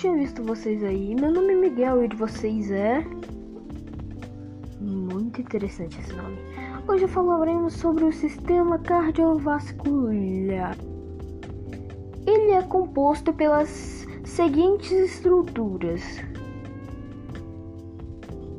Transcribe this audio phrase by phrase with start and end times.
[0.00, 1.14] tinha visto vocês aí.
[1.14, 3.04] Meu nome é Miguel e de vocês é.
[4.80, 6.38] Muito interessante esse nome.
[6.88, 10.74] Hoje falaremos sobre o sistema cardiovascular.
[12.26, 16.02] Ele é composto pelas seguintes estruturas: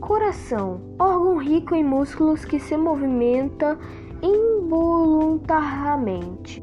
[0.00, 3.78] coração, órgão rico em músculos que se movimenta
[4.22, 6.62] involuntariamente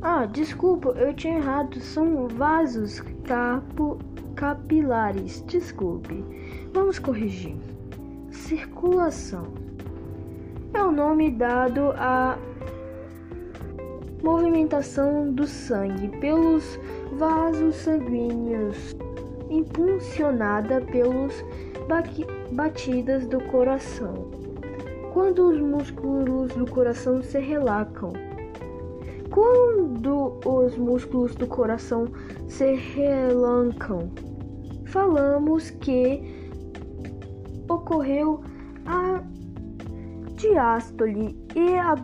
[0.00, 1.78] Ah, desculpa, eu tinha errado.
[1.80, 3.98] São vasos capo
[4.42, 5.44] capilares.
[5.46, 6.24] Desculpe,
[6.74, 7.54] vamos corrigir.
[8.32, 9.46] Circulação
[10.74, 12.36] é o nome dado à
[14.20, 16.76] movimentação do sangue pelos
[17.12, 18.96] vasos sanguíneos,
[19.48, 21.32] impulsionada pelos
[22.50, 24.28] batidas do coração.
[25.12, 28.12] Quando os músculos do coração se relaxam,
[29.30, 32.08] quando os músculos do coração
[32.48, 34.10] se relancam,
[34.92, 36.22] falamos que
[37.68, 38.42] ocorreu
[38.84, 39.22] a
[40.36, 41.96] diástole e, a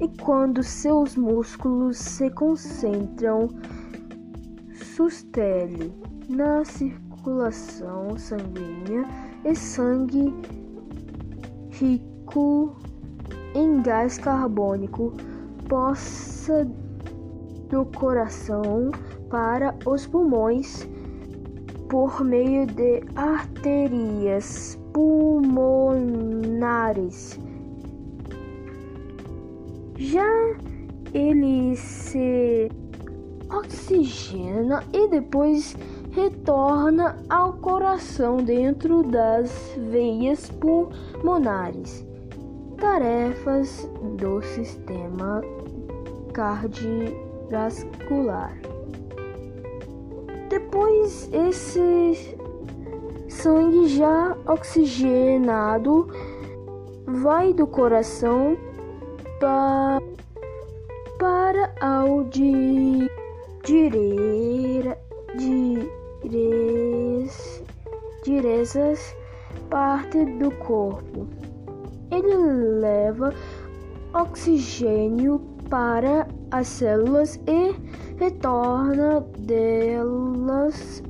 [0.00, 3.48] e quando seus músculos se concentram
[4.72, 5.92] sustele
[6.28, 9.04] na circulação sanguínea
[9.44, 10.32] e sangue
[11.70, 12.74] rico
[13.54, 15.12] em gás carbônico
[15.68, 16.64] possa
[17.68, 18.90] do coração
[19.30, 20.88] para os pulmões
[21.88, 27.38] por meio de artérias pulmonares.
[29.96, 30.26] Já
[31.14, 32.68] ele se
[33.50, 35.74] oxigena e depois
[36.10, 39.50] retorna ao coração dentro das
[39.90, 42.06] veias pulmonares.
[42.78, 45.42] Tarefas do sistema
[46.32, 48.75] cardiovascular.
[51.06, 52.36] Esse
[53.28, 56.08] sangue já oxigenado
[57.06, 58.56] vai do coração
[59.38, 60.02] pa,
[61.16, 63.08] para ao di,
[63.62, 64.98] direira,
[66.22, 67.62] direz,
[68.24, 69.16] direzas
[69.70, 71.28] parte do corpo.
[72.10, 72.36] Ele
[72.80, 73.32] leva
[74.12, 75.40] oxigênio
[75.70, 77.72] para as células e
[78.18, 81.02] retorna delas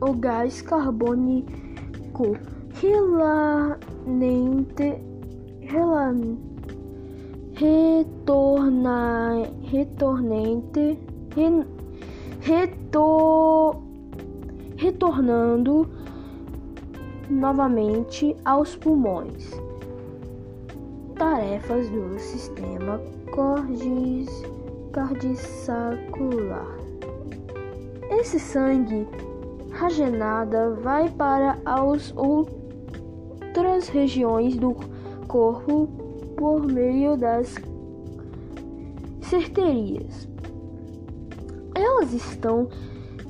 [0.00, 2.36] o gás carbônico
[2.80, 3.78] relanente,
[5.60, 6.36] relan,
[7.54, 10.98] retorna, retornante,
[11.34, 11.64] re,
[12.40, 13.76] retor,
[14.76, 15.88] retornando
[17.30, 19.50] novamente aos pulmões.
[21.16, 23.00] Tarefas do sistema
[24.94, 26.78] cardiovascular.
[28.10, 29.06] Esse sangue
[29.72, 34.72] ragenada vai para as outras regiões do
[35.26, 35.88] corpo
[36.36, 37.56] por meio das
[39.20, 40.28] certerias.
[41.74, 42.68] Elas estão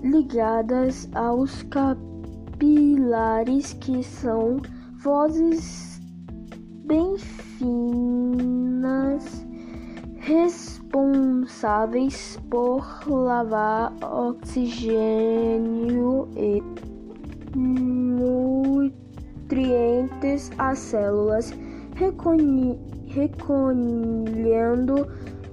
[0.03, 2.13] ligadas aos capilares
[3.73, 4.61] que são
[5.03, 5.99] vozes
[6.85, 8.05] bem finas
[10.85, 14.69] responsáveis por lavar oxigênio
[16.37, 16.63] e
[19.47, 21.53] nutrientes às células,
[21.95, 22.79] recolhendo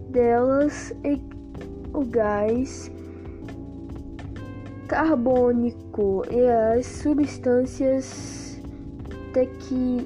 [0.10, 0.94] delas
[1.94, 2.92] o gás
[4.88, 6.48] carbônico e
[6.78, 8.62] as substâncias
[9.34, 10.06] técnicas.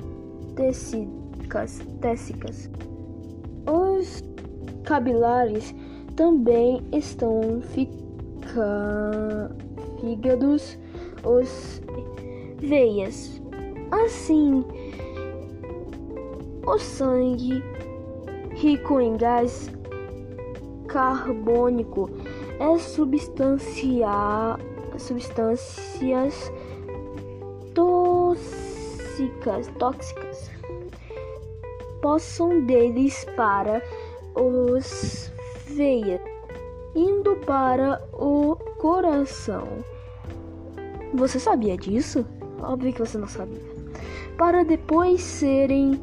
[3.68, 4.24] Os
[4.86, 5.76] capilares
[6.16, 7.62] também estão
[10.00, 10.78] fígados,
[11.24, 11.82] os
[12.60, 13.42] veias.
[13.92, 14.64] Assim,
[16.68, 17.64] O sangue
[18.56, 19.70] rico em gás
[20.88, 22.10] carbônico
[22.60, 24.58] é substancia,
[24.98, 26.52] substâncias
[27.76, 30.50] tóxicas, tóxicas
[32.02, 33.82] possam deles para
[34.36, 35.32] os
[35.68, 36.22] veias,
[36.96, 39.68] indo para o coração.
[41.14, 42.26] Você sabia disso?
[42.62, 43.62] Óbvio que você não sabia.
[44.38, 46.00] Para depois serem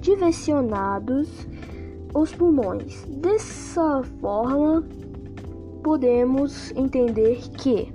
[0.00, 1.46] direcionados
[2.14, 3.04] os pulmões.
[3.04, 4.84] Dessa forma,
[5.82, 7.92] podemos entender que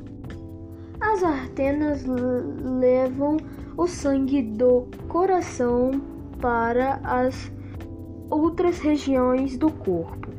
[1.02, 3.38] as arterias levam
[3.78, 5.92] o sangue do coração
[6.40, 7.52] para as
[8.30, 10.30] outras regiões do corpo.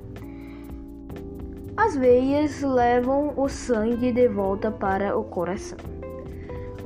[1.76, 5.78] As veias levam o sangue de volta para o coração.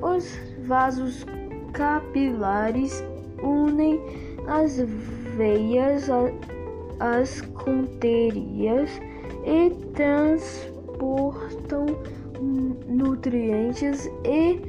[0.03, 1.25] Os vasos
[1.73, 3.05] capilares
[3.43, 4.01] unem
[4.47, 4.79] as
[5.37, 6.09] veias
[6.99, 8.91] às conterias
[9.45, 11.87] e transportam
[12.89, 14.61] nutrientes e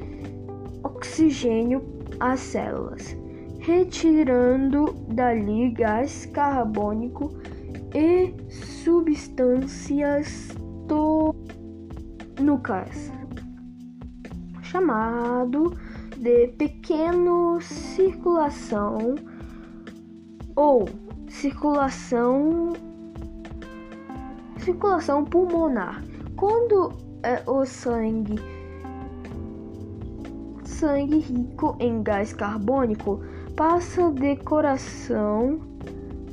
[0.84, 1.82] oxigênio
[2.20, 3.21] às células
[3.62, 7.30] retirando dali gás carbônico
[7.94, 10.48] e substâncias
[12.36, 13.12] tônicas,
[14.62, 15.76] chamado
[16.16, 19.14] de pequeno circulação
[20.56, 20.88] ou
[21.28, 22.72] circulação
[24.58, 26.02] circulação pulmonar.
[26.36, 26.92] Quando
[27.22, 28.40] é, o sangue
[30.64, 33.20] sangue rico em gás carbônico
[33.56, 35.60] passa de coração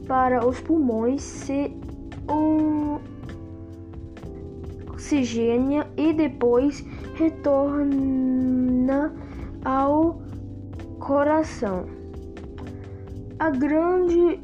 [0.07, 1.75] para os pulmões, se
[5.09, 6.85] oxigênio e depois
[7.15, 9.11] retorna
[9.65, 10.21] ao
[10.99, 11.85] coração.
[13.39, 14.39] A grande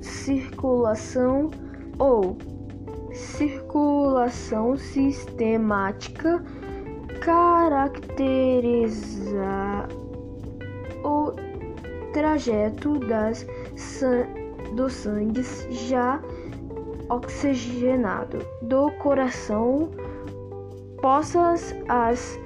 [0.00, 1.50] circulação
[1.98, 2.36] ou
[3.12, 6.44] circulação sistemática
[7.20, 8.18] caracteriza
[11.02, 11.49] o
[12.12, 13.46] trajeto das
[14.74, 16.20] do sangue já
[17.08, 18.38] oxigenado.
[18.62, 19.90] Do coração
[21.00, 22.38] possas as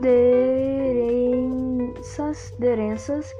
[0.00, 0.94] derensas,
[2.58, 3.34] derensas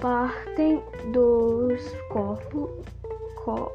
[0.00, 0.82] partem
[1.12, 1.80] dos
[2.10, 2.70] corpos
[3.44, 3.72] co,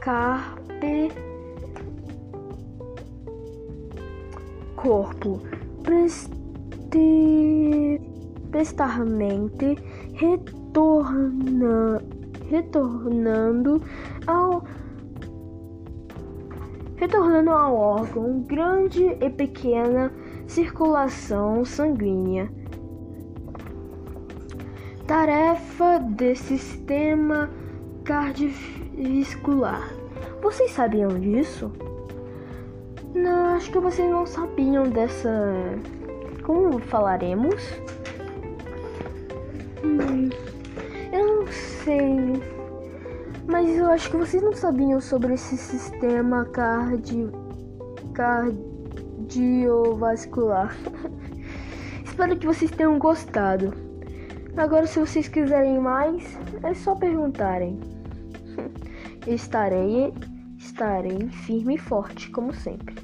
[0.00, 1.10] carpe
[4.76, 5.40] corpo.
[5.82, 6.32] Preste
[8.52, 9.76] prestarmente
[10.12, 12.00] retorna,
[12.48, 13.82] retornando
[14.26, 14.62] ao
[16.96, 20.12] retornando ao órgão grande e pequena
[20.46, 22.48] circulação sanguínea.
[25.08, 27.50] Tarefa do sistema
[28.04, 29.90] cardiovascular.
[30.40, 31.72] Vocês sabiam disso?
[33.14, 35.28] Não, acho que vocês não sabiam dessa.
[36.44, 37.56] Como falaremos?
[41.12, 41.46] Eu não
[41.84, 42.42] sei.
[43.46, 47.30] Mas eu acho que vocês não sabiam sobre esse sistema cardio,
[48.14, 50.76] cardiovascular.
[52.04, 53.74] Espero que vocês tenham gostado.
[54.56, 57.80] Agora, se vocês quiserem mais, é só perguntarem.
[59.26, 60.12] Estarei,
[60.58, 63.01] estarei firme e forte, como sempre.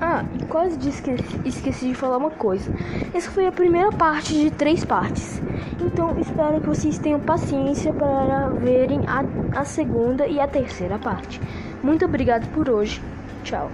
[0.00, 2.70] Ah, quase esqueci, esqueci de falar uma coisa.
[3.12, 5.40] Essa foi a primeira parte de três partes.
[5.80, 11.40] Então espero que vocês tenham paciência para verem a, a segunda e a terceira parte.
[11.82, 13.00] Muito obrigado por hoje.
[13.42, 13.70] Tchau.